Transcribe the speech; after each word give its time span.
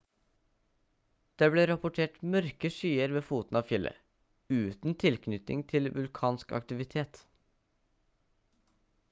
det 1.41 1.49
ble 1.55 1.65
rapportert 1.71 2.15
mørke 2.35 2.71
skyer 2.77 3.13
ved 3.17 3.27
foten 3.27 3.59
av 3.61 3.69
fjellet 3.73 4.57
uten 4.63 4.97
tilknytning 5.05 5.63
til 5.75 5.93
vulkansk 6.01 6.57
aktivitet 6.63 7.23